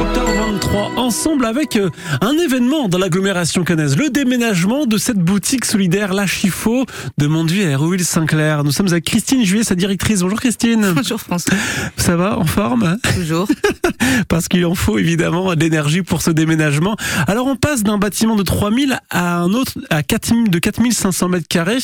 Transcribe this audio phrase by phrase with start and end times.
[0.00, 5.64] soy 7h23 ensemble avec euh, un événement dans l'agglomération cannaise, le déménagement de cette boutique
[5.64, 6.86] solidaire La Chifo
[7.18, 8.64] de Monduit à Hérouville-Saint-Clair.
[8.64, 10.20] Nous sommes avec Christine Juillet, sa directrice.
[10.22, 10.92] Bonjour Christine.
[10.94, 11.54] Bonjour François.
[11.96, 13.46] Ça va en forme Toujours.
[14.28, 16.96] Parce qu'il en faut évidemment de l'énergie pour ce déménagement.
[17.28, 21.48] Alors on passe d'un bâtiment de 3000 à un autre à 4000 de 4500 mètres
[21.48, 21.78] carrés.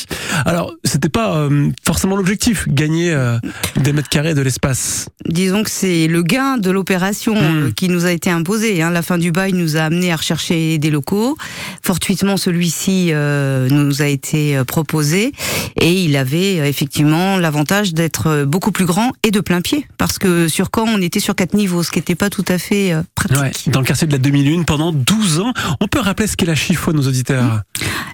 [0.45, 3.37] Alors c'était pas euh, forcément l'objectif, gagner euh,
[3.77, 5.07] des mètres carrés de l'espace.
[5.25, 7.37] Disons que c'est le gain de l'opération Mm.
[7.37, 8.56] euh, qui nous a été imposé.
[8.57, 8.89] Hein.
[8.89, 11.37] La fin du bail nous a amené à rechercher des locaux.
[11.83, 15.31] Fortuitement, celui-ci euh, nous a été euh, proposé
[15.79, 20.17] et il avait euh, effectivement l'avantage d'être beaucoup plus grand et de plein pied parce
[20.17, 22.93] que sur Caen, on était sur quatre niveaux, ce qui n'était pas tout à fait
[23.13, 23.69] pratique.
[23.71, 25.53] Dans le quartier de la demi-lune pendant 12 ans.
[25.79, 27.61] On peut rappeler ce qu'est la Chifo à nos auditeurs?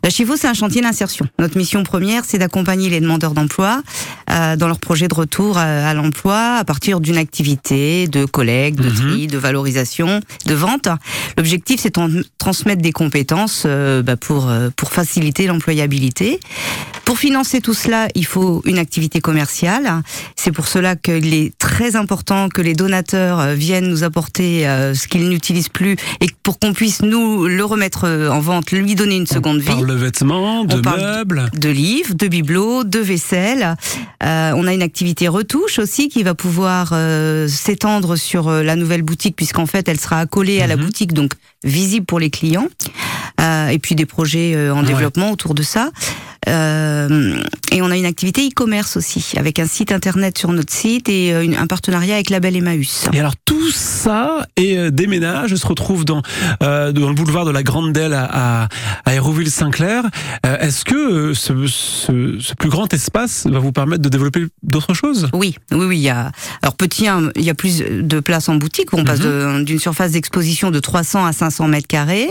[0.03, 1.25] La Chifo, c'est un chantier d'insertion.
[1.39, 3.81] Notre mission première, c'est d'accompagner les demandeurs d'emploi
[4.30, 8.80] euh, dans leur projet de retour à, à l'emploi à partir d'une activité de collecte,
[8.80, 8.95] de Mhm.
[8.95, 10.89] tri, de valorisation, de vente.
[11.38, 16.41] L'objectif, c'est de transmettre des compétences euh, bah, pour, euh, pour faciliter l'employabilité.
[17.06, 20.02] Pour financer tout cela, il faut une activité commerciale.
[20.35, 24.63] C'est pour cela qu'il est très important que les donateurs euh, viennent nous apporter
[24.94, 29.16] ce qu'ils n'utilisent plus et pour qu'on puisse nous le remettre en vente, lui donner
[29.16, 31.49] une seconde On vie de vêtements, de On meubles.
[31.53, 33.75] de livres, de bibelots, de vaisselle.
[34.23, 38.75] Euh, on a une activité retouche aussi qui va pouvoir euh, s'étendre sur euh, la
[38.75, 40.83] nouvelle boutique puisqu'en fait elle sera accolée à la Mhm.
[40.85, 42.67] boutique donc visible pour les clients.
[43.39, 44.88] Euh, et puis des projets en Ouais.
[44.88, 45.89] développement autour de ça.
[46.47, 47.38] Euh,
[47.72, 51.33] et on a une activité e-commerce aussi avec un site internet sur notre site et
[51.33, 53.05] euh, une- un partenariat avec Label Emmaüs.
[53.13, 56.22] Et alors tout ça et euh, déménage se retrouve dans
[56.59, 58.67] dans le boulevard de la Grande Delle à, à,
[59.05, 60.03] à Hérouville-Saint-Clair.
[60.44, 65.30] Est-ce que ce, ce, ce plus grand espace va vous permettre de développer d'autres choses?
[65.33, 65.97] Oui, oui, oui.
[65.97, 68.94] Il y a, alors petit, hein, il y a plus de places en boutique.
[68.94, 72.30] On passe de- d'une surface d'exposition de 300 à 500 mètres carrés.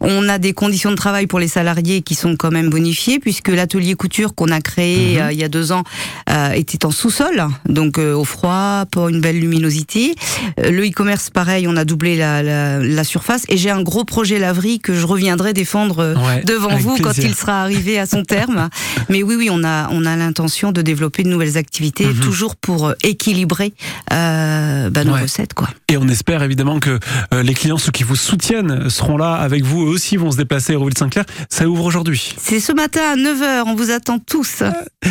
[0.00, 3.48] On a des conditions de travail pour les salariés qui sont quand même bonifiées puisque
[3.52, 5.22] l'atelier couture qu'on a créé Mhm.
[5.22, 5.82] euh, il y a deux ans
[6.28, 10.14] euh, était en sous-sol, donc euh, au froid, pour une belle luminosité.
[10.58, 13.42] Le e-commerce, pareil, on a doublé la, la, la surface.
[13.48, 17.34] Et j'ai un gros projet laverie que je reviendrai défendre Ouais, devant vous quand il
[17.34, 18.68] sera arrivé à son terme.
[19.08, 22.20] Mais oui, oui, on a, on a l'intention de développer de nouvelles activités, Mhm.
[22.20, 23.72] toujours pour équilibrer
[24.10, 25.22] bah, nos Ouais.
[25.22, 25.68] recettes, quoi.
[25.88, 26.98] Et on espère évidemment que
[27.32, 29.86] les clients, ceux qui vous soutiennent, seront là avec vous.
[29.86, 31.24] Eux aussi vont se déplacer à Hérouville-Saint-Clair.
[31.48, 32.34] Ça ouvre aujourd'hui.
[32.38, 34.62] C'est ce matin à 9h, on vous attend tous.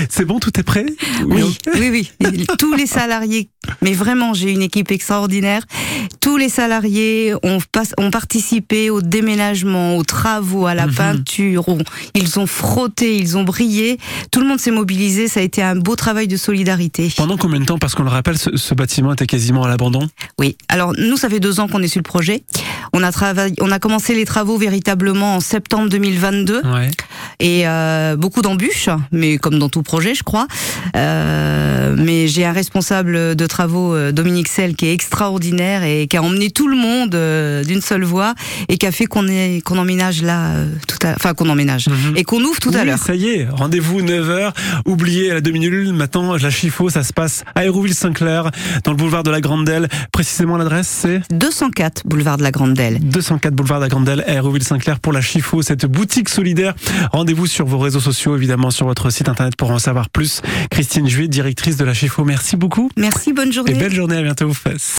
[0.09, 0.85] C'est bon, tout est prêt
[1.25, 1.43] Oui,
[1.75, 2.45] oui, oui.
[2.57, 3.49] Tous les salariés,
[3.81, 5.63] mais vraiment, j'ai une équipe extraordinaire.
[6.21, 7.59] Tous les salariés ont,
[8.11, 10.93] participé au déménagement, aux travaux, à la Mhm.
[10.95, 11.69] peinture.
[11.69, 11.77] ont-
[12.15, 13.97] ils ont frotté, ils ont brillé.
[14.31, 15.27] Tout le monde s'est mobilisé.
[15.27, 17.11] Ça a été un beau travail de solidarité.
[17.15, 20.07] Pendant combien de temps Parce qu'on le rappelle, ce, ce bâtiment était quasiment à l'abandon?
[20.39, 20.57] Oui.
[20.67, 22.43] Alors nous, ça fait deux ans qu'on est sur le projet.
[22.93, 26.89] On a travaillé, on a commencé les travaux véritablement en septembre 2022 Ouais.
[27.39, 30.47] et euh, beaucoup d'embûches, mais comme dans tout projet, je crois.
[30.95, 36.17] Euh, mais j'ai un responsable de travaux, euh, Dominique Sell, qui est extraordinaire et qui
[36.17, 38.33] a emmené tout le monde euh, d'une seule voix
[38.67, 41.87] et qui a fait qu'on est qu'on emménage là, euh, tout à, enfin qu'on emménage
[41.89, 42.17] Mhm.
[42.17, 42.99] et qu'on ouvre tout à l'heure.
[42.99, 44.51] Ça y est, rendez-vous 9h.
[44.85, 45.95] Oubliez la demi-lune.
[45.95, 48.51] Maintenant, la Chifo, ça se passe à Hérouville-Saint-Clair,
[48.83, 49.87] dans le boulevard de la Grande Delle.
[50.11, 51.21] Précisément, l'adresse, c'est?
[51.31, 52.99] 204 boulevard de la Grande Delle.
[53.01, 56.75] 204 boulevard de la Grande Delle à Hérouville-Saint-Clair pour la Chifo, cette boutique solidaire.
[57.11, 60.41] Rendez-vous sur vos réseaux sociaux, évidemment, sur votre site internet pour en savoir plus.
[60.71, 62.23] Christine Juet, directrice de la Chifo.
[62.23, 62.89] Merci beaucoup.
[62.95, 63.73] Merci, bonne journée.
[63.73, 64.15] Et belle journée.
[64.15, 64.53] À bientôt.